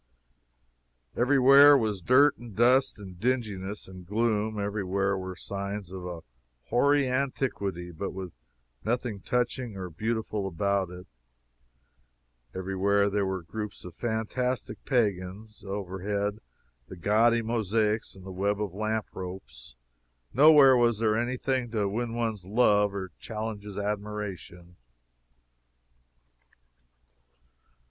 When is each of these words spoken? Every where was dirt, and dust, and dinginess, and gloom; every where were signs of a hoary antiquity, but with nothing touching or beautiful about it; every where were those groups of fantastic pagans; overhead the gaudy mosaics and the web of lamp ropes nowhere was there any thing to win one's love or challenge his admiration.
Every 1.15 1.37
where 1.37 1.77
was 1.77 2.01
dirt, 2.01 2.35
and 2.39 2.55
dust, 2.55 2.97
and 2.99 3.19
dinginess, 3.19 3.87
and 3.87 4.03
gloom; 4.03 4.57
every 4.59 4.83
where 4.83 5.15
were 5.15 5.35
signs 5.35 5.91
of 5.91 6.07
a 6.07 6.21
hoary 6.69 7.07
antiquity, 7.07 7.91
but 7.91 8.09
with 8.09 8.31
nothing 8.83 9.19
touching 9.19 9.77
or 9.77 9.91
beautiful 9.91 10.47
about 10.47 10.89
it; 10.89 11.05
every 12.55 12.75
where 12.75 13.03
were 13.11 13.41
those 13.41 13.45
groups 13.45 13.85
of 13.85 13.93
fantastic 13.93 14.83
pagans; 14.85 15.63
overhead 15.63 16.39
the 16.87 16.95
gaudy 16.97 17.43
mosaics 17.43 18.15
and 18.15 18.25
the 18.25 18.31
web 18.31 18.59
of 18.59 18.73
lamp 18.73 19.05
ropes 19.13 19.75
nowhere 20.33 20.75
was 20.75 20.97
there 20.97 21.15
any 21.15 21.37
thing 21.37 21.69
to 21.69 21.87
win 21.87 22.15
one's 22.15 22.43
love 22.43 22.91
or 22.95 23.11
challenge 23.19 23.61
his 23.65 23.77
admiration. 23.77 24.77